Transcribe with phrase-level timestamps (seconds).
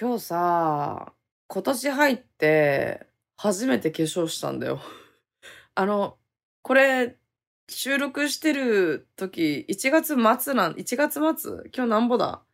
[0.00, 1.12] 今日さ、
[1.48, 4.80] 今年入って初めて化粧したんだよ。
[5.74, 6.16] あの、
[6.62, 7.18] これ
[7.68, 11.64] 収録してる時、1月末なん、1月末？
[11.74, 12.44] 今日なんぼだ？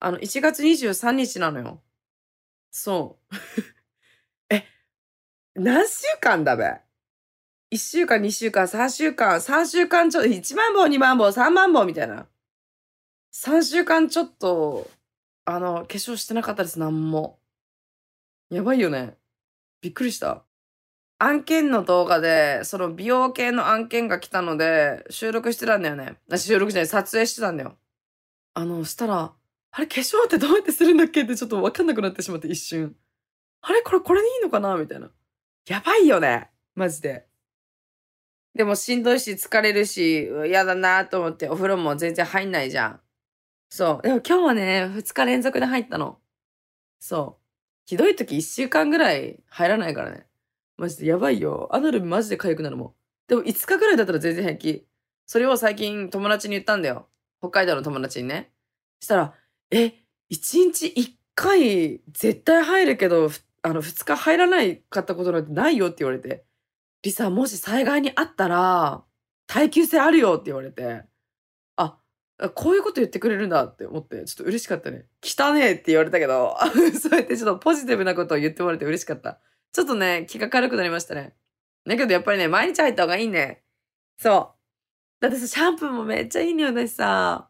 [0.00, 1.84] あの、1月23日なのよ。
[2.72, 3.36] そう。
[4.50, 4.64] え、
[5.54, 6.64] 何週間だべ
[7.70, 12.26] ?1 週間、2週間、3週間、3週間ちょっと、1万本、2万本、3万本みたいな。
[13.32, 14.90] 3週間ちょっと、
[15.50, 17.38] あの、化粧してなかったです、なんも。
[18.50, 19.16] やばいよね。
[19.80, 20.44] びっくりした。
[21.18, 26.18] 案件の動画で、その美容系の案件が来たので、収録してたんだよね。
[26.36, 27.78] 収録じゃない、撮影してたんだよ。
[28.52, 29.32] あの、したら、
[29.70, 31.22] あれ、化粧ってどうやってするんだっけ？
[31.22, 32.94] ってちょっとわかんなくなってしまって、一瞬。
[33.62, 34.76] あれこれ、これでいいのかな？
[34.76, 35.10] みたいな。
[35.66, 36.50] やばいよね。
[36.74, 37.26] マジで。
[38.54, 43.00] でもしんどいし疲れるし、嫌だなと思ってお風呂も全然入んないじゃん。
[43.70, 44.02] そう。
[44.02, 46.18] でも今日はね、2日連続で入ったの。
[47.00, 47.44] そう。
[47.86, 50.26] ひどい時1週間ぐらい入らないからね。
[50.76, 51.68] マジでやばいよ。
[51.72, 52.94] アナルマジで痒くなるもん。
[53.28, 54.86] でも5日ぐらいだったら全然平気。
[55.26, 57.08] それを最近友達に言ったんだよ。
[57.40, 58.52] 北海道の友達にね。
[59.00, 59.34] したら、
[59.70, 59.76] え、
[60.30, 63.30] 1日1回絶対入るけど、
[63.62, 66.44] あの、2日入らないかったことなんてないよって言われて。
[67.02, 69.04] リサ、もし災害にあったら、
[69.46, 71.07] 耐久性あるよって言われて。
[72.54, 75.06] こういうこと言ってくれるんだって思って、ちょっと嬉しかったね。
[75.22, 76.56] 汚ねえって言われたけど、
[77.00, 79.40] そうやってちょっとポジティブなことを言ってもらえて嬉しかった。
[79.72, 81.34] ちょっとね、気が軽くなりましたね。
[81.84, 83.64] だけどやっぱりね、毎日入った方がいいね。
[84.18, 84.58] そう。
[85.20, 87.48] だってさ、シャンプーもめっちゃいい匂いだしさ、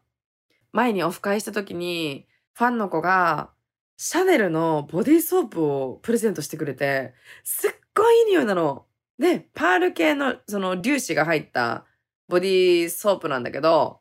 [0.71, 3.51] 前にオフ会した時に、ファンの子が、
[3.97, 8.85] シャネルのボディーソープをプレゼントしてくれて、すっごいいい匂いなの。
[9.19, 11.85] で、パール系のその粒子が入った
[12.27, 13.99] ボディーソープなんだけど、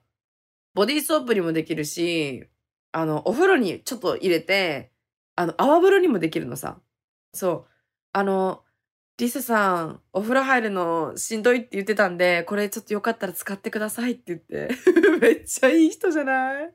[0.78, 2.44] ボディーソープにもできるし、
[2.92, 4.92] あの、お風呂にちょっと入れて、
[5.34, 6.78] あの、泡風呂にもできるのさ。
[7.34, 7.66] そう。
[8.12, 8.62] あの、
[9.18, 14.68] リサさん、お風呂入るのしんどいって言ってたんで、これちょっとよかったら使ってくださいって言って。
[15.20, 16.72] めっちゃいい人じゃない？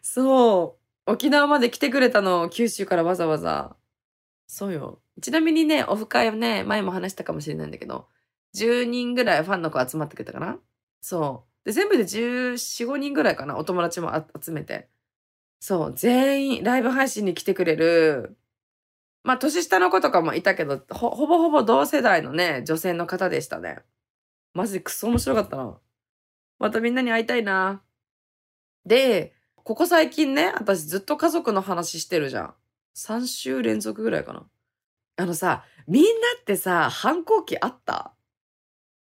[0.00, 1.10] そう。
[1.10, 3.76] 沖縄まで来てくれたの、九州からわざわざ。
[4.46, 5.02] そうよ。
[5.20, 8.06] ちなみにね、オフ会はね、前も話したかもしれないんだけど、
[8.54, 10.60] 10人ぐらいファンの子集まってくれたかな？
[11.00, 11.47] そう。
[11.68, 14.10] で、全部で14、5人ぐらいかな、お友達も
[14.42, 14.88] 集めて。
[15.60, 18.38] そう、全員ライブ配信に来てくれる、
[19.22, 23.80] まあ、年下の子とかもいたけど、ほ、ほぼほぼ同世代のね、女性の方でしたね。
[24.54, 25.78] マジクソ面白かったな。
[26.58, 27.82] またみんなに会いたいな。
[28.86, 32.54] で、ここ最近ね、私ずっと家族の話してるじゃん。
[32.96, 34.48] 3週連続ぐらいかな。
[35.16, 36.08] あのさ、みんな
[36.40, 38.14] ってさ、反抗期あった？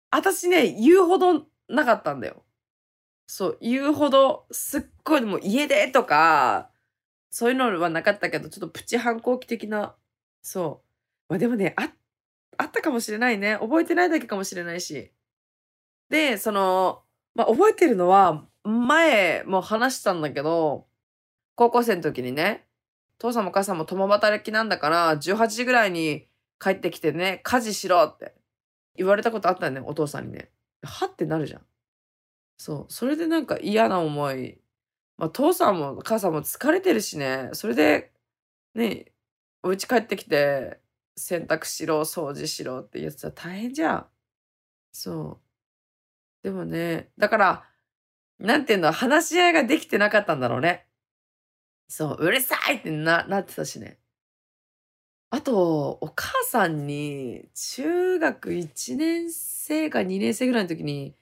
[0.09, 2.44] 私ね、言うほどなかったんだよ。
[3.27, 6.69] そう、言うほど、すっごいもう家でとか、
[7.29, 9.95] そういうのはなかったけど、ちょっとプチ反抗期的な、
[10.41, 10.85] そう。
[11.29, 11.91] まあでもね、あ、
[12.57, 13.57] あったかもしれないね。
[13.59, 15.11] 覚えてないだけかもしれないし。
[16.09, 17.03] で、その、
[17.33, 20.87] まあ覚えてるのは、前も話したんだけど、
[21.55, 22.67] 高校生の時にね、
[23.17, 26.27] 父さんも母さんも共働きなんだから、18時ぐらいに
[26.59, 28.35] 帰ってきてね、家事しろって
[28.95, 30.51] 言われたことあったよね、お父さんにね。
[30.83, 31.61] はってなるじゃん。
[32.57, 32.93] そう。
[32.93, 34.59] それでなんか嫌な思い。
[35.17, 37.49] まあ、父さんも母さんも疲れてるしね。
[37.53, 38.13] それで、
[38.75, 39.13] ね、
[39.63, 40.79] お家帰ってきて、
[41.17, 44.07] 洗濯しろ、掃除しろって言ってたら大変じゃん。
[44.91, 45.45] そう。
[46.43, 47.69] でもね、だから、
[48.39, 50.87] なんていうの、話し合いができてなかったんだろうね。
[51.87, 53.99] そう、うるさいってな、なってたしね。
[55.31, 61.15] あと、お母さんに、中学1年生か2年生ぐらいの時に、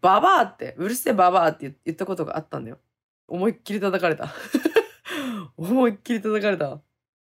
[0.00, 2.78] ババアって、うるせえババアって言ったことがあったんだよ。
[3.28, 4.32] 思いっきり叩かれた。
[5.56, 6.80] 思いっきり叩かれた。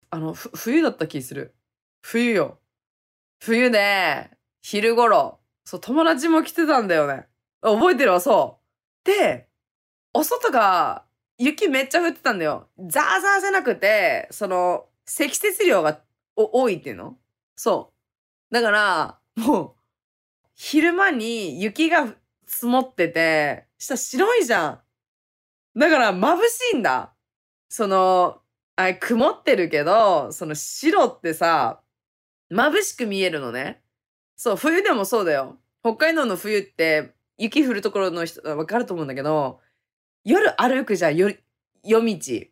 [0.09, 1.55] あの、冬だった気する。
[2.01, 2.59] 冬よ。
[3.39, 4.31] 冬で、
[4.61, 7.27] 昼頃、そう、友達も来てたんだよね。
[7.61, 8.59] 覚えてるわ、そ
[9.05, 9.07] う。
[9.07, 9.49] で、
[10.13, 11.05] お外が、
[11.37, 12.69] 雪めっちゃ降ってたんだよ。
[12.79, 16.01] ザーザーじゃなくて、その、積雪量が
[16.35, 17.17] 多いっていうの？
[17.55, 17.93] そ
[18.51, 18.53] う。
[18.53, 19.75] だから、もう、
[20.55, 22.15] 昼間に雪が
[22.47, 24.67] 積もってて、下白いじゃ
[25.75, 25.79] ん。
[25.79, 27.13] だから眩しいんだ。
[27.69, 28.41] その、
[28.75, 31.81] あれ曇ってるけど、その白ってさ、
[32.51, 33.81] 眩しく見えるのね。
[34.35, 35.57] そう、冬でもそうだよ。
[35.81, 39.59] 北海道の冬って雪降るところの人わかると思うんだけど、
[40.23, 41.43] 夜歩くじゃん、夜、
[41.83, 42.47] 夜道。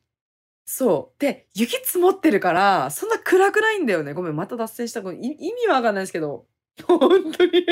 [0.65, 1.19] そう。
[1.21, 4.13] で、雪積もってるから、そんな暗くないんだよね。
[4.13, 5.01] ごめん、また脱線した。
[5.01, 6.47] 意味わかんないですけど。
[6.88, 7.65] 本当に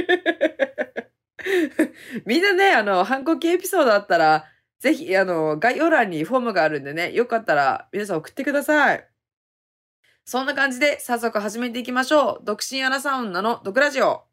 [2.25, 4.45] みんなね、あの、反抗期エピソードあったら、
[4.79, 9.07] ぜひ、あの、概要欄にフォームがあるんでね、よかったら皆さん送ってください。
[10.25, 12.45] そんな感じで早速始めていきましょう。
[12.45, 14.23] 独身アナサウンナの毒ラジオ。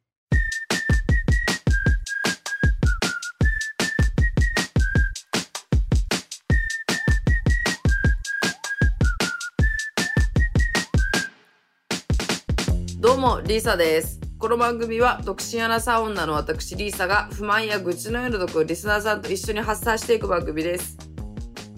[13.01, 14.20] どうも、リーサです。
[14.41, 20.97] この番組は独身アナサウンナの私リーサが不満や愚痴のような毒をリスナーさんと一緒に発散していく番組です。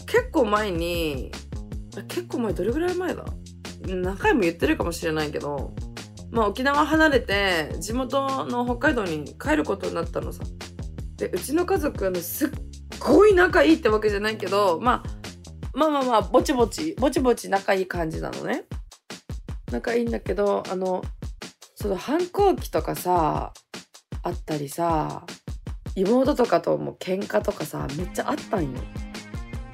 [0.06, 1.32] 結構前に、
[2.06, 3.24] 結構前どれぐらい前だ
[3.88, 5.74] 何回も言ってるかもしれないけど、
[6.30, 10.44] まあ沖縄離れて地元の北海道に帰ることになったのさ。
[11.16, 12.50] で、うちの家族あのすっ
[13.00, 18.66] ごい仲いいってわけじゃないけど、まあ、まあまあまあ、ぼちぼち、ぼちぼち仲いい感じなのね。
[19.72, 21.02] 仲いいんだけど、あの、
[21.82, 23.52] その反抗期とかさ、
[24.22, 25.26] あったりさ、
[25.96, 28.78] 妹とかとも喧嘩とかさ、めっちゃあったんよ。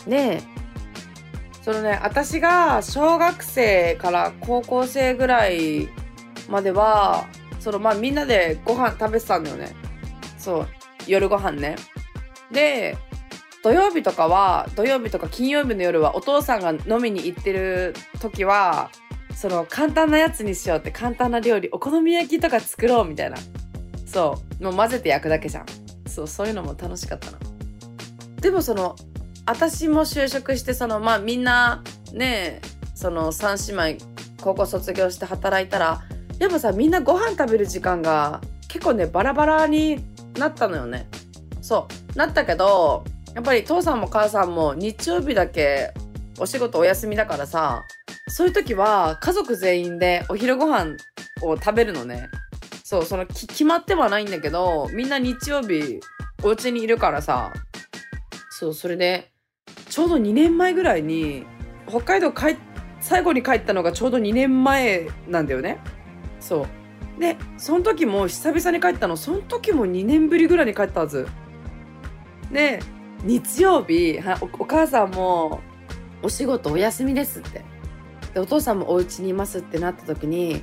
[0.07, 0.41] で、
[1.61, 5.91] そのね、私が小学生から高校生ぐらい
[6.49, 7.27] までは、
[7.61, 9.77] そのまあみんなでご飯食べてたんだよね。
[10.39, 10.69] そう、
[11.07, 11.77] 夜ご飯ね。
[12.51, 12.97] で、
[13.63, 18.91] 土曜日とかは、土曜日とか金曜日の夜はお父さんが飲みに行ってる時は、
[19.39, 23.37] その簡単なやつにしようって簡単な料理、お好み焼きとか作ろうみたいな。
[24.05, 25.67] そう、もう混ぜて焼くだけじゃん。
[26.09, 27.39] そう、そういうのも楽しかったな。
[28.41, 28.97] でもその、
[29.47, 32.61] 私も就職して、その、まあみんな、ね
[32.97, 34.05] その三姉妹、
[34.43, 36.03] 高校卒業して働いたら、
[36.41, 40.01] やっぱさ、みんなご飯食べる時間が結構ね、バラバラに
[40.37, 41.09] なったのよね。
[41.63, 43.05] そう、なったけど、
[43.37, 45.95] やっぱり父さんも母さんも日曜日だけ
[46.39, 47.85] お仕事お休みだからさ、
[48.29, 50.97] そういう時は家族全員でお昼ご飯
[51.43, 52.29] を食べるのね。
[52.85, 56.01] そう、その決まってはないんだけど、みんな日曜日
[56.43, 57.53] お家にいるからさ、
[58.51, 59.31] そう、それで、
[59.89, 61.47] ちょうど2年前ぐらいに、
[61.89, 62.57] 北海道帰、
[63.01, 65.79] 最後に帰ったのがちょうど2年前なんだよね。
[66.41, 66.67] そ
[67.17, 67.21] う。
[67.21, 71.27] で、その時も久々に帰ったの、その時も2年ぶりぐらいに帰ったはず。
[72.53, 72.81] で、
[73.23, 75.61] 日曜日、おお母さんも、
[76.23, 77.65] お仕事お休みですって。
[78.35, 80.63] で、お父さんもお家にいますってなった時に、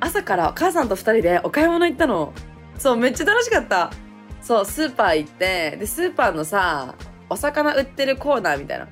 [0.00, 2.32] 朝からお母さんと二人でお買い物行ったの。
[2.78, 3.92] そう、めっちゃ楽しかった。
[4.40, 6.94] そう、スーパー行って、で、スーパーのさ、
[7.30, 8.88] お魚売ってるコーナーみたいな。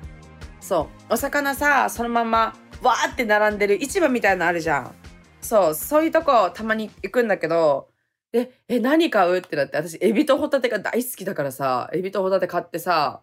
[0.59, 4.95] そう、お魚さ、そのまま、わーって並んでる市場みたいなのあるじゃん。
[5.41, 7.89] そう、そういうとこたまに行くんだけど、
[8.31, 9.37] で、え、何買う？
[9.39, 13.21] ってなって、私、エビとホタテが大好きだからさ、エビとホタテ買ってさ、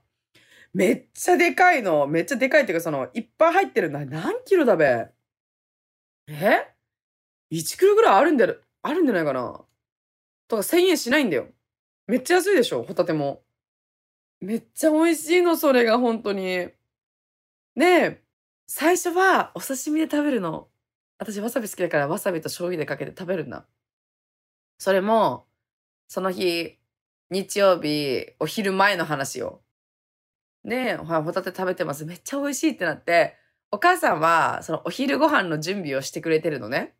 [0.75, 2.06] めっちゃでかいの。
[2.06, 4.05] めっちゃでかいっていうか、その、いっぱい入ってるな。
[4.05, 5.09] 何キロだべ？
[6.29, 6.75] え
[7.50, 9.65] ?1 キロぐらいあるんだよ、あるんじゃないかな
[10.49, 11.49] とか1000円しないんだよ。
[12.06, 12.82] めっちゃ安いでしょ？
[12.82, 13.43] ホタテも。
[14.41, 16.69] めっちゃ美味しいの、それが、本当に。
[17.76, 18.23] で、
[18.67, 20.69] 最初はお刺身で食べるの。
[21.19, 23.67] 私わさび好きだからわさびと醤油でかけて食べるんだ。
[24.79, 25.47] それも、
[26.09, 26.79] その日、
[27.31, 29.62] 日曜日、お昼前の話よ。
[30.69, 32.05] で、ほらホタテ食べてます。
[32.05, 33.37] めっちゃ美味しいってなって、
[33.70, 36.94] お母さんは、そのお昼ご飯の準備をしてくれてるのね。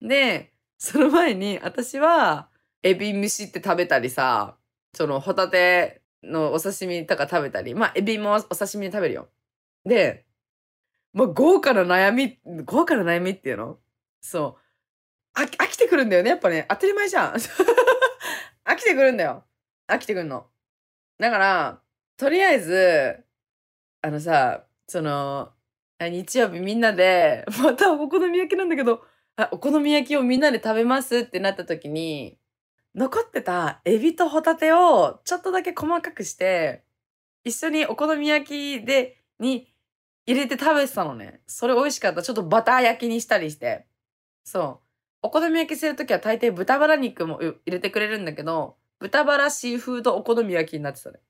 [0.00, 2.50] で、その前に、私は、
[2.82, 4.56] エビ蒸しって食べたりさ、
[4.94, 9.28] そのホタテのお刺身とか食べたり、まあ、エビもお刺身で食べるよ。
[9.84, 10.26] で、
[11.12, 13.78] もう豪華な悩み、豪華な悩みっていうの？
[14.20, 14.58] そ
[15.36, 15.40] う。
[15.40, 16.66] 飽き飽きてくるんだよね、やっぱね。
[16.68, 17.34] 当たり前じゃん。
[18.64, 19.44] 飽きてくるんだよ。
[19.88, 20.46] 飽きてくるの。
[21.18, 21.82] だから、
[22.18, 23.24] とりあえず、
[24.02, 25.52] あのさ、その、
[26.00, 29.04] 日曜日みんなで、 またお好み焼きなんだけど、
[29.36, 32.36] あお好み焼きをみんなで食べますってなった時に、
[32.96, 36.84] 残ってたエビとホタテをちょっとだけ細かくして、
[37.44, 39.72] 一緒にお好み焼きで、に
[40.26, 41.40] 入れて食べてたのね。
[41.46, 42.22] それ美味しかった。
[42.24, 43.86] ちょっとバター焼きにしたりして。
[44.42, 44.86] そう。
[45.22, 51.20] お好み焼きするときは大抵豚バラ肉も入れてくれるんだけど、豚バラシーフードお好み焼きになってたね。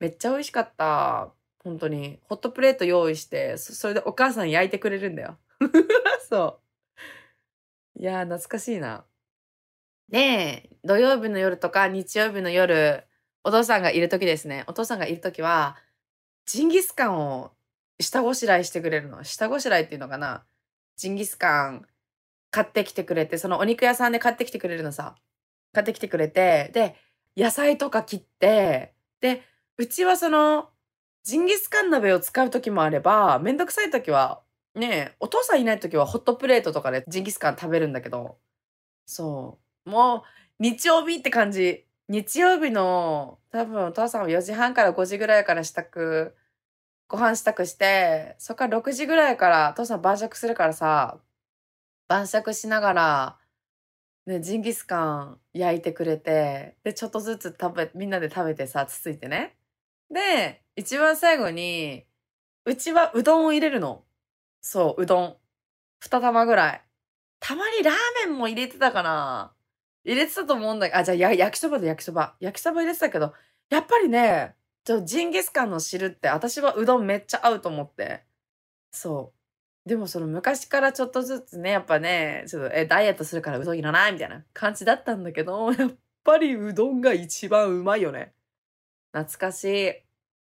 [0.00, 1.32] めっちゃ美味しかった。
[1.62, 2.18] 本当に。
[2.24, 5.38] ホットプレート用意して、それでお母さん焼いてくれるんだよ。
[6.28, 6.60] そ
[7.96, 8.00] う。
[8.00, 9.04] いやー、懐かしいな。
[10.08, 13.06] で、土曜日の夜とか日曜日の夜、
[13.44, 14.64] お父さんがいるときですね。
[14.66, 15.76] お父さんがいるときは、
[16.46, 17.52] ジンギスカンを
[18.00, 19.22] 下ごしらえしてくれるの。
[19.24, 20.44] 下ごしらえっていうのかな。
[20.96, 21.86] ジンギスカン
[22.50, 25.14] 買ってきてくれて、そのお肉屋さんで買ってきてくれるのさ。
[25.72, 26.96] 買ってきてくれて、で、
[27.36, 29.42] 野菜とか切って、で、
[29.78, 30.70] うちはその、
[31.22, 34.42] ジンギスカン鍋を使う時もあれば、めんどくさい時は、
[34.74, 38.38] ねえ、お父さんいない時はホットプレートとかでジンギスカン食べるんだけど、
[39.06, 39.90] そう。
[39.90, 40.22] もう、
[40.60, 41.86] 日曜日って感じ。
[42.08, 46.34] 日曜日の、多分お父さんは4時半から5時ぐらいから支度
[47.08, 51.20] ご飯支度して、そっから6時ぐらいから、父さん晩酌するからさ、
[52.08, 53.40] 晩酌しながら、
[54.26, 59.56] ね、ジンギスカン焼いてくれて、で、ちょっとずつ食べ、みんなで食べてさ、つついてね。
[60.10, 62.04] で、一番最後に、
[62.64, 64.04] うちはうどんを入れるの。
[64.60, 65.36] そう、うどん。
[66.00, 66.82] 二玉ぐらい。
[67.38, 67.94] たまにラー
[68.26, 69.54] メンも入れてたかな
[70.04, 72.36] 入れてたと思うんだけど、あ、じゃあ焼きそばで焼きそば。
[72.40, 73.34] 焼きそば入れてたけど、
[73.70, 78.24] やっぱりね、ちょジンギスカンの汁って私はうどんめっちゃ合うと思って。
[78.92, 79.32] そ
[79.86, 79.88] う。
[79.88, 88.34] でもその昔からちょっとずつね、やっぱね、ちょっと、え、ダイエットするからうどんいらないみたいな感じだったんだけど、やっぱりうどんが一番うまいよね。
[89.12, 89.92] 懐かしい。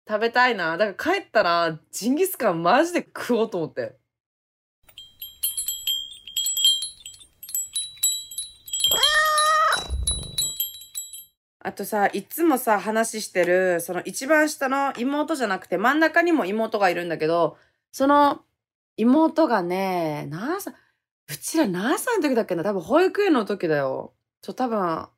[0.07, 0.77] 食べたいな。
[0.77, 3.97] だから帰ったら、ジンギスカンマジで食おうと思って。
[11.59, 17.57] あとさ、いつもさ、話してる、その一番下の妹じゃなくて真ん中にも妹がいるんだけど、
[17.91, 18.39] その
[18.95, 20.73] 妹がね、何歳、
[21.27, 22.63] うちら何歳の時だっけな？
[22.63, 24.13] 多分保育園の時だよ。
[24.41, 25.09] ちょ、多分、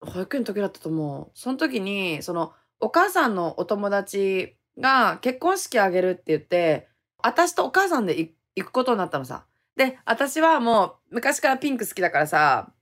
[0.00, 1.30] 保育園の時だったと思う。
[1.34, 6.88] その時に、その、お母さんのお友達が結婚式あげるって言って、
[7.22, 9.46] 私とお母さんで行くことになったのさ。
[9.76, 12.72] で、私はもう昔からピンク好きだからさ、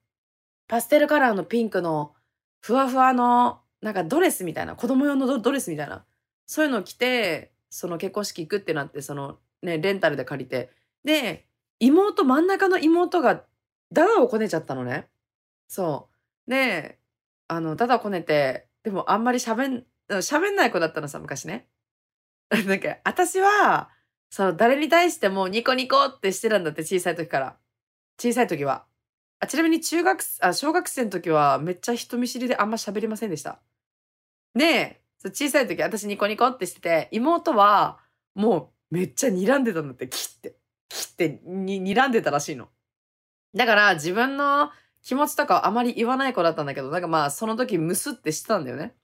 [0.68, 2.14] パステルカラーのピンクの
[2.61, 6.04] ふわふわのなんかドレスみたいな、子供用のドドレスみたいな、
[6.47, 10.71] そういうのを着て、その結婚式行くってなって、そのね、レンタルで借りて。
[11.04, 11.47] で、
[11.80, 13.44] 妹、真ん中の妹が
[13.92, 15.09] ダダをこねちゃったのね。
[15.68, 16.09] そ
[16.47, 16.50] う。
[16.50, 16.99] で、
[17.49, 21.69] あの、ダダをこねて、でもあんまり喋ん、喋んない子だったのさ、昔ね。
[22.67, 23.91] なんか、私は、
[24.31, 27.57] その誰に対してもニコニコってしてたんだって、小さい時から。
[28.19, 28.87] 小さい時は。
[29.41, 33.61] あちなみに中学、あ、小学生の時はめっちゃ人見知りであんま喋りませんでした。
[34.55, 38.01] で、そ小さい時私ニコニコってしてて、妹は
[38.35, 40.57] もうめっちゃ睨んでたんだって、切って。
[40.89, 42.69] 切ってに睨んでたらしいの。
[43.55, 44.71] だから自分の
[45.05, 48.95] 気持ちとかあまり言わない子だったんだけど、なんかまあその時ムスってしてたんだよね。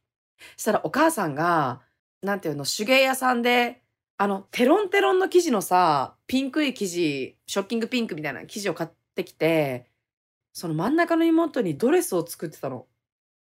[0.57, 1.83] したらお母さんが、
[2.23, 3.83] なんていうの、手芸屋さんで、
[4.17, 9.91] あの、テロンテロンの生地のさ、ピンクい生地、ショッキングピンクみたいな生地を買ってきて、
[10.53, 12.87] その真ん中の妹にドレスを作ってたの。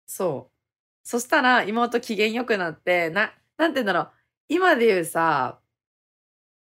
[0.06, 0.56] そう。
[1.04, 4.10] そしたら妹機嫌良くなって、な、なんて言うんだろう。
[4.48, 5.60] 今で言うさ、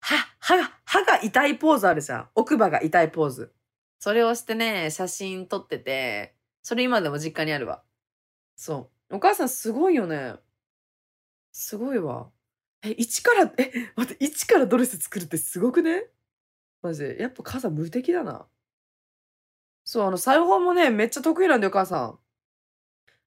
[0.02, 2.30] 歯、歯が、歯が痛いポーズあるじゃん。
[2.36, 3.54] 奥歯が痛いポーズ。
[4.00, 7.84] それをしてね、写真撮ってて、それ今でも実家にあるわ。
[8.56, 9.16] そう。
[9.18, 10.36] お母さんすごいよね。
[11.52, 12.30] すごいわ。
[12.84, 16.06] え、一から、え、待って、一からドレス作るってすごくね？
[16.82, 17.22] マジで。
[17.22, 18.48] やっぱ母さん無敵だな。
[19.84, 22.20] そう、あの、裁縫もね、めっちゃ得意なんだよ、母さん。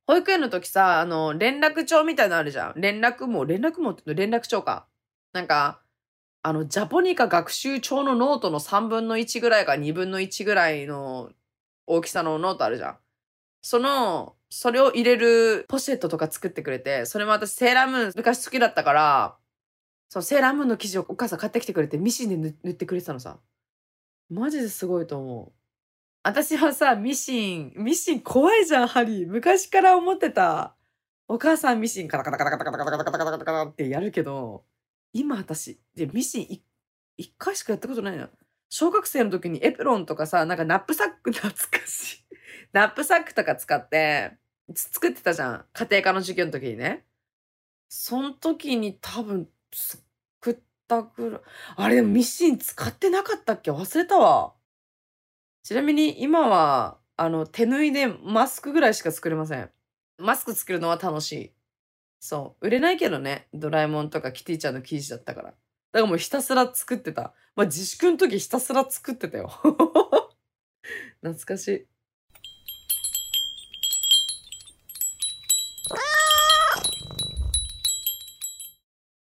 [0.07, 2.81] 保育園の時さ、あの、連絡帳みたいなのあるじゃん。
[2.81, 4.15] 連絡網、連絡網っての？
[4.15, 4.89] 連絡帳か。
[5.33, 5.82] なんか、
[6.43, 11.31] あの、ジャポニカ学習帳のノートの3分の1ぐらいか2分の1ぐらいの
[11.87, 12.99] 大きさのノートあるじゃん。
[13.63, 19.39] その、それを入れるポシェットとか作ってくれて、それも私セーラームーン昔好きだったから、
[20.09, 23.39] そのセーラームーンの生地をお母さん買ってきてくれてミシンで縫ってくれてたのさ。
[24.31, 25.53] マジですごいと思う。
[26.25, 29.27] 私はさ、ミシン、ミシン怖いじゃん、針。
[29.27, 30.77] 昔から思ってた。
[31.29, 34.65] お母さんミシンカタカタカタカタカタカタカタカタカタカタってやるけど、
[35.13, 36.63] 今私、で、ミシンい
[37.19, 38.29] 一回しかやったことないの。
[38.71, 42.27] 小学生の時にエプロンとかさ、なんかナップサック 懐かしい。
[42.73, 44.39] ナップサックとか使って、
[44.75, 45.67] 作ってたじゃん。
[45.73, 47.07] 家庭科の授業の時にね。
[47.89, 51.41] その時に多分作ったぐらい。
[51.77, 53.71] あれでもミシン使ってなかったっけ？
[53.71, 54.55] 忘れたわ。
[55.65, 59.71] ちなみに今は、あの、手縫いでマスクぐらいしか作れません。
[60.19, 61.55] マスク作るのは楽しい。
[62.25, 62.67] そう。
[62.69, 63.49] 売れないけどね。
[63.53, 65.49] ドラえもんとかキティちゃんの生地だったから。
[65.49, 65.57] だか
[65.93, 67.35] らもうひたすら作ってた。
[67.57, 69.49] まあ、自粛の時ひたすら作ってたよ。
[71.21, 71.87] 懐かしい。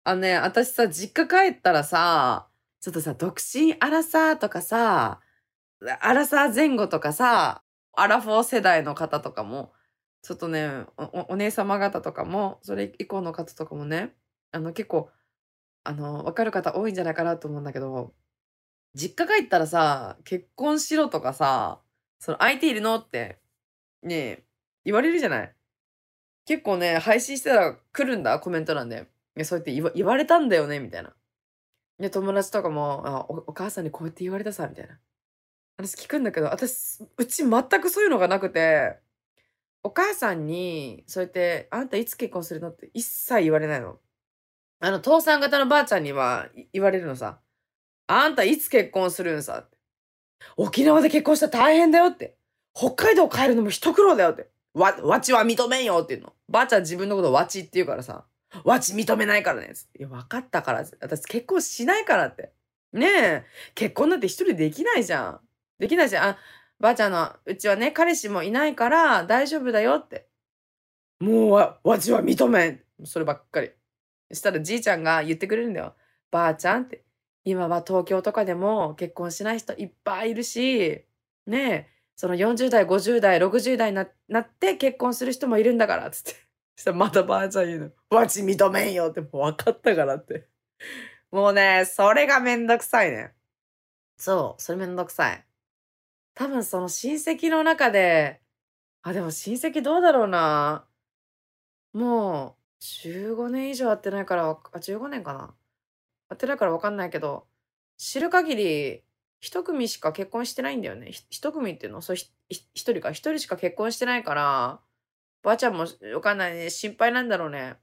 [0.06, 2.48] あね、私さ、実家帰ったらさ、
[2.80, 5.20] ちょっとさ、独身アラサーとかさ、
[6.00, 7.62] アラサー前後とかさ、
[7.92, 9.74] アラフォー世代の方とかも、
[10.26, 14.16] ちょっとね、おお姉様方とかも、それ以降の方とかもね、
[14.52, 15.12] あの結構、
[15.84, 18.12] あの、わかる方多いんじゃないかなと思うんだけど、
[18.96, 21.80] 実家帰ったらさ、結婚しろとかさ、
[22.18, 23.38] その相手いるのって、
[24.02, 24.46] ね、
[24.84, 25.56] 言われるじゃない？
[26.48, 29.08] 結構ね、配信してたら来るんだ、コメント欄で。
[29.36, 31.14] いやそうやって言わ言われたんだよね、みたいな。
[32.00, 34.98] で、友達とかも、あお、お母さんにこうやって言われたさ、みたいな。
[35.78, 39.05] 話聞くんだけど、私、うち全くそういうのがなくて、
[39.86, 42.70] お母さんに、そうやって、あんたいつ結婚するの？
[42.70, 44.00] って一切言われないの。
[44.80, 47.38] あの、父さん方のばあちゃんには言われるのさ。
[48.08, 49.66] あんたいつ結婚するんさ？
[50.58, 52.36] 沖縄で結婚したら大変だよって。
[52.74, 54.50] 北海道帰るのも一苦労だよって。
[54.74, 56.34] わ、わちは認めんよって言うの。
[56.50, 58.26] ばあちゃん自分のことわちって言うからさ。
[58.64, 59.72] わち認めないからね。
[60.00, 60.84] いや、分かったから。
[61.00, 62.52] 私結婚しないからって。
[62.92, 63.44] ねえ。
[63.76, 65.40] 結婚なんて一人できないじゃん。
[65.78, 66.30] できないじゃん。
[66.32, 66.38] あ、
[66.80, 70.28] ばあちゃんの、うちはね、彼氏もいないから大丈夫だよって。
[71.20, 72.82] もうわ、わちは認めん。
[73.04, 73.72] そればっかり。
[74.30, 75.96] そしたらじいちゃんが言ってくれるんだよ。
[76.32, 77.04] ばあちゃんって。
[77.46, 81.06] 今は東京とかでも結婚しない人いっぱいいるし、
[81.46, 86.32] ねえ、その40代、50代、60代にななって結婚する人もいるんだから、つって。
[86.76, 87.80] そしたらまたばあちゃん言う
[88.10, 88.18] の。
[88.18, 90.48] わち認めんよってもう分かったからって。
[91.32, 93.34] もうね、それがめんどくさいね。
[94.18, 95.46] そう、それめんどくさい。
[96.36, 98.42] 多分その親戚の中で、
[99.02, 100.86] あ、でも親戚どうだろうな。
[101.94, 105.56] もう、15年以上会ってないから、あ、15年かな。
[106.30, 107.48] 会ってないからわかんないけど、
[107.98, 109.04] 知る限り、
[109.40, 111.12] 一組しか結婚してないんだよね。
[111.30, 112.02] 一組っていうの？
[112.02, 112.32] そう、一
[112.76, 113.12] 人か。
[113.12, 114.82] 一人しか結婚してないから、
[115.44, 116.70] ばあちゃんもわかんないね。
[116.70, 117.78] 心配なんだろうね。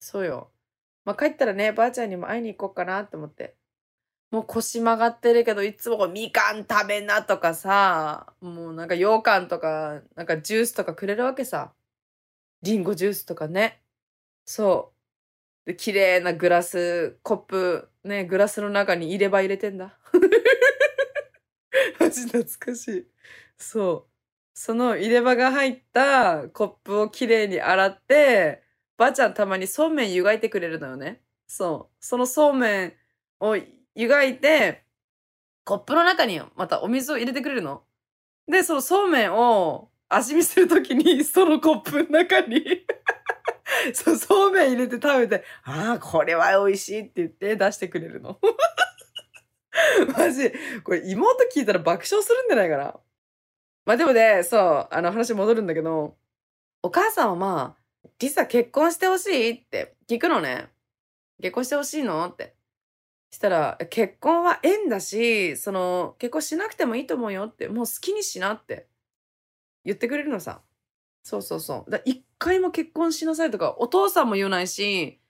[0.00, 0.52] そうよ。
[1.04, 3.56] まあ、帰ったらね、ばあちゃんにも会いに行こうかなって思って。
[4.30, 11.72] もう腰曲がってるけど、いつもこうみかん食べなとかさ、もうなんか羊羹とか、なんかジュースとかくれるわけさ。
[12.62, 13.82] リンゴジュースとかね。
[14.44, 14.92] そ
[15.66, 15.68] う。
[15.70, 19.98] で、綺麗なグラス、コップ、ね、グラスの中に入れ歯入れてんだ。
[22.00, 23.06] マジ懐かしい。
[23.58, 24.10] そう。
[24.54, 28.62] その入れ歯が入ったコップをきれいに洗って、
[28.96, 31.22] ばあちゃんたまにそうめん湯がいてくれるのよね。
[31.46, 31.96] そう。
[32.04, 32.92] そのそうめん
[33.40, 33.56] を
[33.94, 34.84] 湯がいて、
[35.64, 37.82] コップの中にまたお水を入れてくれるの。
[38.48, 42.86] で、そのそうめんを味見するときに、 そのコップの中に
[43.94, 48.38] そう、そうめん入れて食べて、ああ、これは美味しいって言って出してくれるの。
[50.16, 52.98] マジ、これ妹聞いたら爆笑するんじゃないかな。
[53.84, 56.16] まあでもね、そう、あの話戻るんだけど、
[56.82, 60.68] お母さんはまあ、リサ結婚してほしいって聞くのね。
[61.40, 62.54] 結婚してほしいのって。
[63.30, 68.88] したら、結婚は縁だし、その、結婚しなくてもいいと思うよって、もう好きにしなって
[69.84, 70.62] 言ってくれるのさ。
[71.22, 71.90] そうそうそう。
[71.90, 75.20] だ一回も結婚しなさいとか、お父さんも言わないし、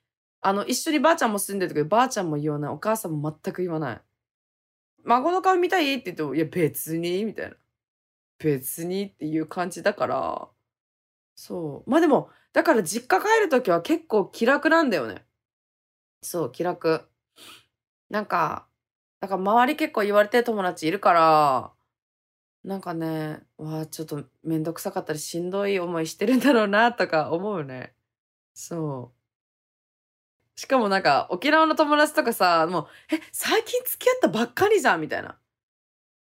[0.41, 2.71] あの、一緒にばあちゃんも住んでるけど、ばあちゃんも言わない。
[2.73, 4.03] お母さんも全く言わない。
[5.05, 7.57] 孫の顔見たいって言っても、いや、別に、みたいな。
[8.39, 10.51] 別にっていう感じだから、
[11.37, 11.91] そう。
[11.91, 15.27] まあでも、だから実家帰るときは結構気楽なんだよね。
[16.23, 17.10] そう、気楽。
[18.11, 18.67] なんか、
[19.21, 21.73] だから周り結構言われてる友達いるから、
[22.65, 27.95] なんかね、わあ、ちょっとめんどくさかったりしんどい思いしてるんだろうなとか思うね。
[28.55, 30.61] そう。
[30.61, 35.39] しかもなんか沖縄の友達とかさ、もう、え、最近付き合ったばっかりじゃんみたいな。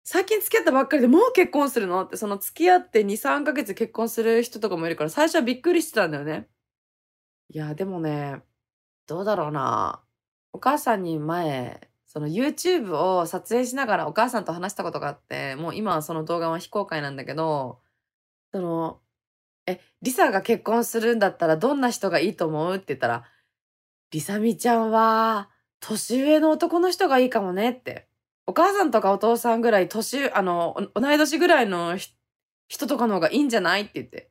[0.06, 2.04] 最近付き合ったばっかりでもう結婚するの？
[2.06, 6.50] ってその付き合って2、3ヶ月結婚する人とかもいるから最初はびっくりしてたんだよね。
[7.50, 8.44] いや、でもね、
[9.08, 10.03] どうだろうな。
[10.54, 17.80] お母さんに前、その YouTube を撮影しながらお母さんと話したことがあって、もう今はその動画は非公開なんだけど、
[18.54, 19.02] その、
[19.68, 23.24] え、リサが結婚するんだったらどんな人がいいと思うって言ったら、
[24.12, 28.08] リサミちゃんは、年上の男の人がいいかもねって。
[28.46, 31.98] お母さんとかお父さんぐらい年、あの、同い年ぐらいの
[32.68, 34.30] 人とかの方がいいんじゃないって言って。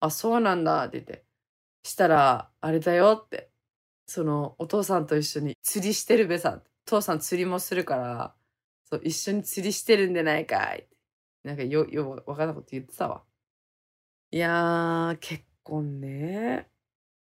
[0.00, 1.24] あ、そうなんだって言って。
[1.84, 3.50] したら、あれだよって。
[4.06, 6.62] その、お父さんと一緒に釣りしてるべさ。
[6.86, 8.34] 父さん釣りもするから、
[8.84, 10.88] そう、一緒に釣りしてるんでないかい。
[11.44, 13.24] なんかよ、よ、わかんなこと言ってたわ。
[14.30, 16.68] いやー、結婚ね。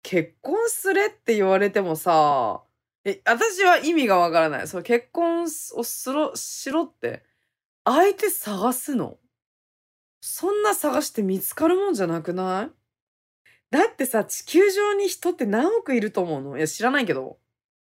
[0.04, 2.64] 結婚すれって言われてもさ、
[3.06, 4.68] え、私は意味がわからない。
[4.68, 7.26] そう、結婚をすろ、しろって、
[7.86, 9.20] 相手探すの
[10.22, 12.79] そんな探して見つかるもんじゃなくない？
[13.72, 16.58] だってさ、地球上に人って何億いると思うの？
[16.58, 17.40] いや、知らないけど。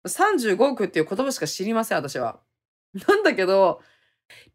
[0.05, 2.41] 35億っていう言葉しか知りません、私は。
[3.07, 3.81] なんだけど、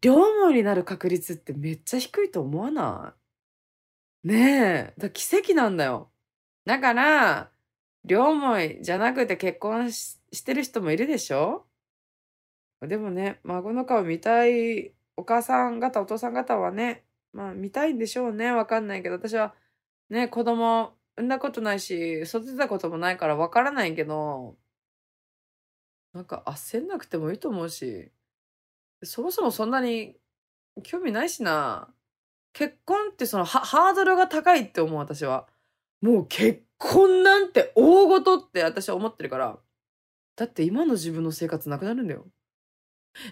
[0.01, 3.15] 両思いになる確率ってめっちゃ低いと思わな
[4.25, 4.29] い？
[4.29, 5.01] ねえ。
[5.01, 6.11] だ奇跡なんだよ。
[6.65, 7.51] だから、
[8.05, 11.67] 両思いじゃなくて結婚してる人もいるでしょ？
[12.83, 18.53] でもね、孫の顔見たいお母さん方、お父さん方はね、まあ見たいんでしょうね。
[18.53, 19.55] わかんないけど、私は
[20.11, 24.57] ね、子供産んだことないし、育てたこともないからわからないけど、
[26.13, 28.11] なんか焦んなくてもいいと思うし、
[29.03, 30.17] そもそもそんなに
[30.83, 31.89] 興味ないしな。
[32.53, 35.49] 結婚ってそのハードルが高いって思う私は。
[36.03, 39.59] もう結婚なんて大事って私は思ってるから。
[40.37, 42.27] だって今の自分の生活なくなるんだよ。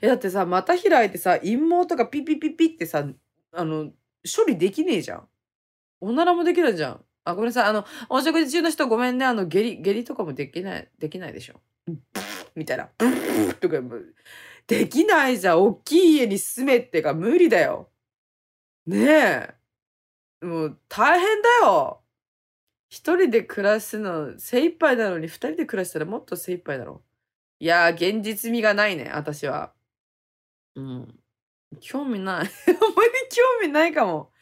[0.02, 3.06] え、だってさ、股開いてさ、陰毛とかピピピピってさ、
[3.52, 3.92] あの、
[4.24, 5.28] 処理できねえじゃん。
[6.00, 7.04] おならもできないじゃん。
[7.24, 7.64] あ、ごめんなさい。
[7.64, 9.24] あの、お食事中の人ごめんね。
[9.24, 11.60] あの、下痢、下痢とかもできない、できないでしょ。
[12.54, 12.88] みたいな。
[13.60, 13.76] とか、
[14.66, 15.62] できないじゃん。
[15.62, 17.90] 大きい家に住めってか無理だよ。
[18.86, 19.54] ねえ。
[20.42, 22.02] もう大変だよ。
[22.90, 27.02] 一人で暮らすの精一杯なのに二人で暮らしたらもっと精一杯だろ。
[27.58, 29.74] いやー、現実味がないね、私は。
[30.76, 31.23] うん。
[31.80, 32.36] 興味ない。
[32.38, 32.50] あんまり
[33.30, 34.32] 興味ないかも。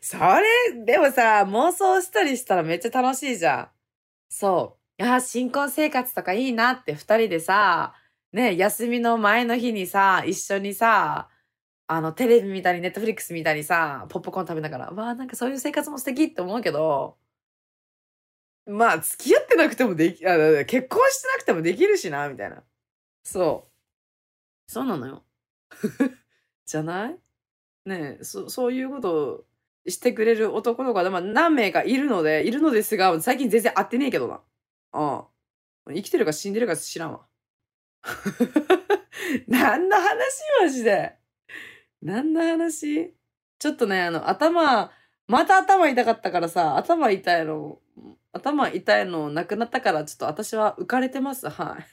[0.00, 3.70] それ、でもさ、妄想したりしたらめっちゃ楽しいじゃん。
[4.28, 5.04] そう。
[5.04, 7.94] あ、新婚生活とかいいなって二人でさ、
[8.32, 11.30] ね、休みの前の日にさ、一緒にさ、
[11.86, 17.18] あの、テレビ見たり、ネットフリックス見たりさ、ポップコーン食べながら、わあ、なんかそういう生活も素敵って思うけど、
[18.66, 22.62] まあ、付き合ってなくてもでき、あ結婚してなくてもできるしな、みたいな。
[23.24, 23.68] そ
[24.68, 24.72] う。
[24.72, 25.24] そうなのよ。
[26.68, 27.18] じゃない？
[27.86, 29.44] ね、そ、そういうことを
[29.90, 34.42] してくれる男の子は、まあ、何名かいるので、いるのですが、最近全然会ってねえけどな。
[34.92, 35.26] ああ。
[35.90, 37.26] 生きてるか死んでるか知らんわ。
[39.48, 40.10] 何の話
[40.60, 41.14] マジで？
[42.02, 43.14] 何の話？
[43.58, 44.92] ちょっとね、あの、頭、
[45.26, 47.80] また頭痛かったからさ、頭痛いの、
[48.32, 51.48] 頭痛いのなくなったから、ちょっと私は浮かれてます。
[51.48, 51.86] はい。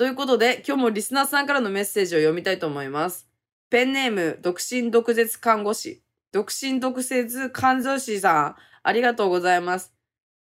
[0.00, 3.28] ということで、今日もリスナーさんからのメッセージを読みたいと思います。
[3.68, 6.02] ペンネーム、独身独絶看護師。
[6.32, 9.92] 独身独絶看護師さん、ありがとうございます。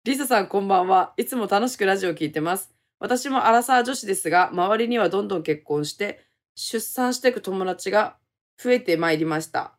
[0.04, 1.14] リサさんこんばんは。
[1.16, 2.74] いつも楽しくラジオを聞いてます。
[3.00, 8.18] 私もアラサー女子ですが、周りにはどんどん結婚して、出産していく友達が
[8.62, 9.78] 増えてまいりました。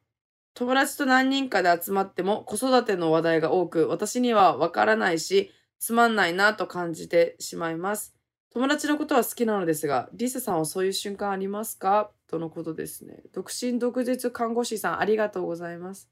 [0.54, 8.17] 友達と何人かで集まっても子育ての話題が多く、私にはわからないし、つまんないなと感じてしまいます。
[8.50, 12.10] 友達のことは好きなのですが、リサさんはそういう瞬間ありますか？
[12.26, 13.22] とのことですね。
[13.32, 16.08] 独身独絶看護師さん、ありがとうございます。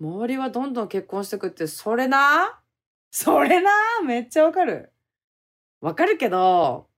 [0.00, 2.60] 周りはどんどん結婚してくって、それな？
[3.10, 3.70] それな？
[4.04, 4.92] めっちゃわかる。
[5.80, 6.88] わかるけど、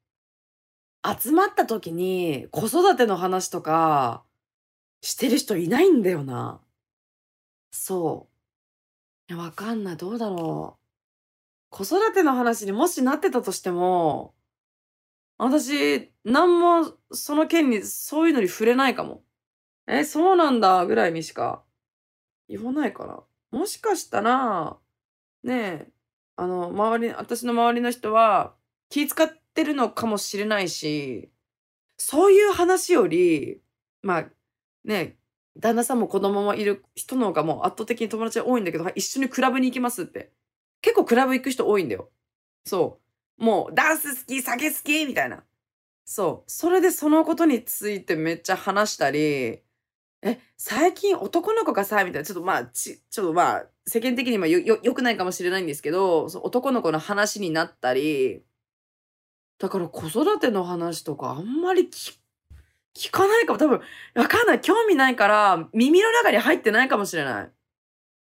[1.04, 4.24] 集まった時に子育ての話とか
[5.00, 6.60] してる人いないんだよな。
[7.70, 8.28] そ
[9.28, 9.36] う。
[9.36, 9.96] わかんない。
[9.96, 10.81] どうだろう。
[11.72, 14.34] 子育ての話にもしなってたとしても、
[15.38, 19.24] 私、なんもその件にそういうのに触れないかも。
[19.86, 21.64] え、そうなんだぐらいにしか
[22.48, 23.22] 言わないから。
[23.58, 24.76] もしかしたら、
[25.44, 25.54] ね
[25.88, 25.88] え、
[26.36, 28.54] あの、周り、私の周りの人は
[28.90, 31.32] 気使ってるのかもしれないし、
[31.96, 33.62] そういう話より、
[34.02, 34.22] まあ、
[34.84, 35.16] ねえ
[35.58, 40.32] 旦那さんも子供もいる人の方がもう圧倒的に友達が多いんだけど、一緒にクラブに行きますって
[40.82, 42.10] 結構クラブ行く人多いんだよ。
[42.66, 43.00] そ
[43.38, 43.44] う。
[43.44, 45.42] もう、ダンス好き、酒好きみたいな。
[46.04, 46.50] そう。
[46.50, 49.62] それでそのことについてめっちゃ話したり、
[50.24, 58.42] え、最近男の子がさ、みたいな、ちょっとまあ、ち、ちょっとまあ、世間的にもよ、よ、良くないかもしれないんですけど、そ男の子の話になったり、
[59.58, 62.18] だから子育ての話とかあんまり聞、
[62.94, 63.58] 聞かないかも。
[63.58, 63.80] 多分、
[64.14, 64.60] わかんない。
[64.60, 67.50] 興味ないから、耳の中に入ってないかもしれない。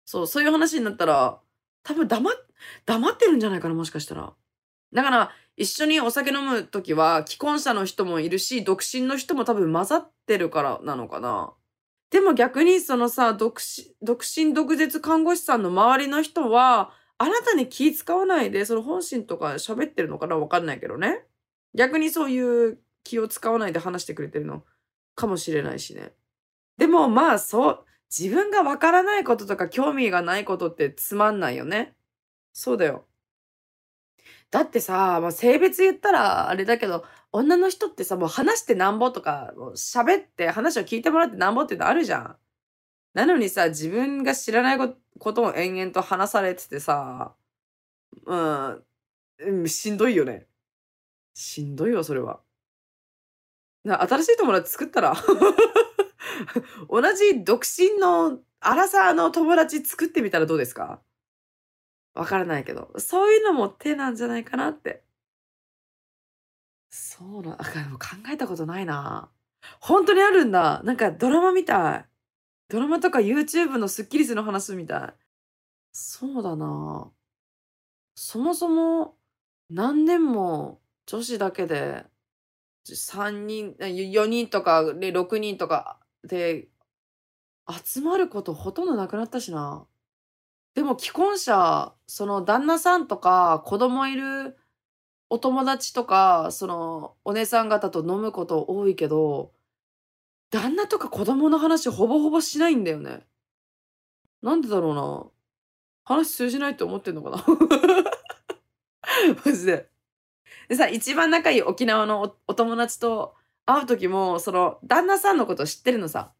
[0.06, 1.40] そう、そういう話になったら、
[1.82, 2.34] 多分黙っ
[2.86, 4.32] 黙ってるんじゃないかな、もしかしたら。
[4.92, 11.52] だから、一緒にお酒飲むときは、既婚者の人もいるし、独身の人も多分混ざってるからなのかな。
[12.10, 21.24] でも逆にそのさ、独身、独身独絶看護師さんの周りの人は、あなたに気使わないで、その本心とか喋ってるのかなわかんないけどね。
[21.74, 24.64] 逆にそういう気を使わないで話してくれてるの
[25.14, 26.12] かもしれないしね。
[26.78, 27.84] でもまあそう、
[28.16, 31.94] 自分がわからないこととか興味がないことってつまんないよね。
[32.52, 33.06] そうだよ。
[34.50, 42.36] だってさ、まあ、性別言ったらあれだけど、女の人ってさ、もう話してなんぼとか、喋って話を聞いてもらってなんぼっていうのあるじゃん。
[43.14, 44.78] なのにさ、自分が知らない
[45.18, 47.34] ことを延々と話されててさ、
[48.26, 48.36] う
[49.62, 50.46] ん、しんどいよね。
[51.34, 52.40] しんどいわ、それは。
[53.84, 55.14] な新しい友達作ったら？
[56.90, 61.00] 同じ独身のアラサーの友達作ってみたらどうですか？
[62.14, 65.04] わからないけど、そういうのも手なんじゃないかなって。
[66.90, 69.30] そうな、あ、でも考えたことないな。
[69.80, 70.82] 本当にあるんだ。
[70.84, 72.06] なんかドラマみたい。
[72.68, 75.14] ドラマとか YouTube のスッキリスの話みたい。
[75.92, 77.12] そうだな。
[78.14, 79.16] そもそも
[79.70, 82.04] 何年も女子だけで
[82.86, 86.68] 3人、4人とかで6人とかで
[87.68, 89.86] 集まることほとんどなくなったしな。
[90.74, 94.56] でも既婚者、その旦那さんとか子供いる
[95.28, 99.52] お友達とか、そのお姉さん方と飲むこと多いけど、
[100.50, 103.26] 旦那とか子供の話ほぼほぼしないんだよね。
[104.42, 105.24] なんでだろうな。
[106.04, 107.44] 話通じないって思ってんのかな
[109.44, 109.88] マジで。
[110.68, 113.34] でさ、一番仲いい沖縄のおお友達と
[113.66, 116.32] 会う時も、その、旦那さんのこと知ってるのさ。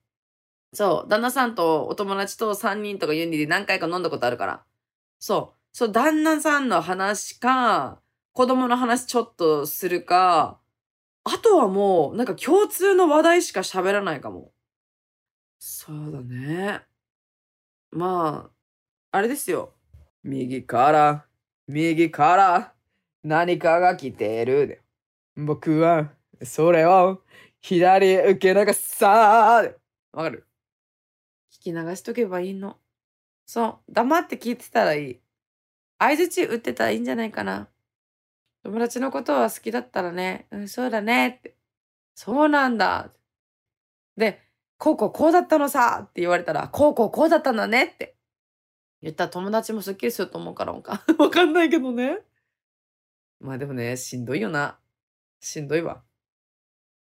[0.73, 4.65] そう、旦那さんとお友達と3人とかユニで何回か飲んだことあるから。
[5.19, 8.01] そう、そう、旦那さんの話か、
[8.33, 10.61] 子供の話ちょっとするか、
[11.25, 14.53] あとはもう、なんか共通の話題しか喋らないかも。
[15.59, 16.83] そうだね。
[17.91, 18.51] ま
[19.13, 19.75] あ、あれですよ。
[20.23, 21.27] 右から、
[21.67, 22.75] 右から、
[23.25, 24.81] 何かが来てるで。
[25.37, 26.11] 僕は、
[26.45, 27.23] それを、
[27.61, 29.75] 左へ受け流さー
[30.13, 30.47] わかる？
[31.61, 32.79] 聞き流しとけばいいの。
[33.47, 35.21] そう、黙って聞いてたらいい。
[35.99, 37.69] 相づち打ってたらいいんじゃないかな。
[38.63, 41.55] 友達のことは好きだったらね、うん、そうだねって。
[42.15, 43.11] そうなんだ。
[44.17, 44.41] で、
[44.79, 48.17] こうこうこうだったのさって言われたら、こうこうこうだったんだねって
[49.03, 50.83] 言ったら友達もすっきりすると思うから、 わ
[51.31, 52.19] かんないけどね。
[53.41, 54.79] まあでもね、しんどいよな。
[55.41, 56.03] しんどいわ。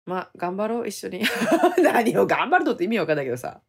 [0.07, 1.23] まあ、頑張ろう、一緒に。
[1.83, 3.63] 何を頑張るのって意味わかんないけどさ。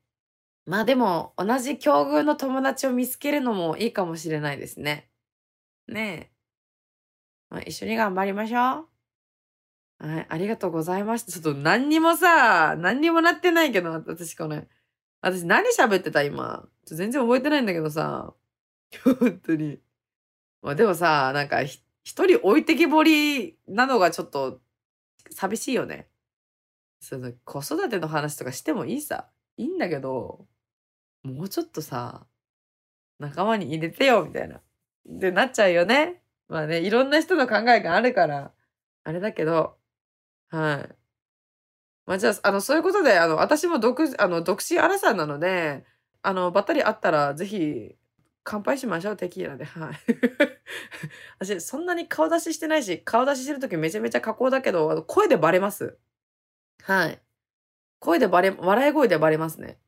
[0.66, 5.10] まあでも、同じ境遇の友達を見つけるのもいいかもしれないですね。
[5.88, 6.34] ねえ。
[7.50, 8.88] まあ、一緒に頑張りましょ
[10.00, 10.08] う。
[10.08, 11.32] はい、ありがとうございました。
[11.32, 14.68] ちょっと何にもさ、何にもなってないけど、私これ。
[15.22, 16.24] 私何喋ってた？
[16.24, 16.68] 今。
[16.86, 18.34] 全然覚えてないんだけどさ。
[19.04, 19.80] 本当に。
[20.62, 24.62] まあでもさ、なんか一人置いてきぼりなのがちょっと
[25.30, 26.10] 寂しいよね。
[27.00, 29.30] その子育ての話とかしてもいいさ。
[29.56, 30.48] いいんだけど、
[31.24, 32.26] もうちょっとさ、
[33.20, 34.62] 仲間に入れてよ、みたいな。
[35.06, 36.22] で、なっちゃうよね。
[36.48, 38.52] まあね、いろんな人の考えがあるから、
[39.04, 39.78] あれだけど、
[40.50, 40.96] はい。
[42.06, 45.86] まあ、じゃあ、あの、そういうことで、あの、私も独、あの、独身アラサーなので、
[46.22, 47.96] あの、ばったり会ったら、ぜひ、
[48.44, 49.64] 乾杯しましょう、テキーラで。
[49.64, 49.94] はい。
[51.40, 55.98] 私、そんなに顔出ししてないし、顔出ししてるときめちゃめちゃ加工だけど、あの声でバレます。
[56.84, 57.22] はい。
[58.00, 59.80] 声でバレ、笑い声でバレますね。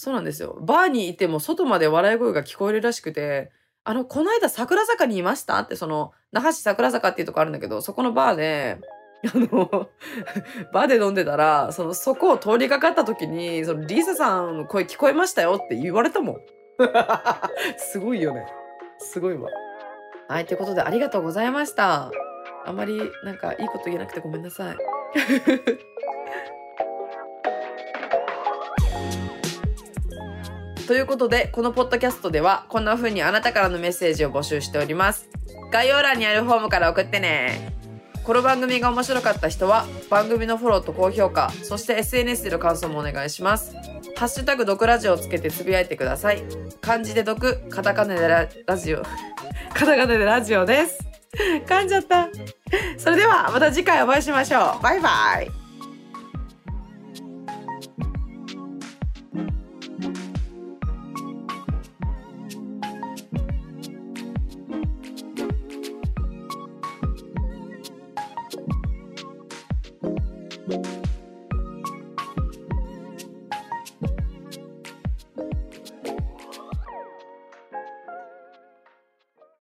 [0.00, 0.56] そうなんですよ。
[0.60, 3.50] バーにいても外まで笑い声が聞こえるらしくて、
[3.82, 5.58] あの、この間桜坂にいました？
[5.58, 8.78] って、その、那覇市桜坂っていうとこあるんだけど、そこのバーで、
[9.26, 9.88] あの、
[10.72, 15.60] バーで飲んでたら、その、そこを通りかかった時に、その、リーサさんの声聞こえましたよ？
[15.60, 16.36] って言われたもん。
[17.76, 18.46] すごいよね。
[19.00, 19.50] すごいわ。
[20.28, 22.12] はい、ということでありがとうございました。
[22.64, 24.76] あまりなんかいいこと言えなくてごめんなさい。
[30.88, 35.28] ということで、このポッドキャストではこんな風にあなたからのメッセージを募集しております。
[35.70, 37.76] 概要欄にあるフォームから送ってね。
[38.24, 43.74] この番組が面白かった人は番組のフォローと高評価、そして SNS での感想もお願いします。
[44.16, 46.42] ハッシュタグ毒ラジオをつけてつぶやいてください。
[46.80, 49.02] 漢字で毒、カタカナでララジオ。
[49.74, 51.00] カタカナでラジオです。
[51.66, 52.30] 噛んじゃった。
[52.96, 54.82] それではまた次回お会いしましょう。
[54.82, 55.57] バイバイ。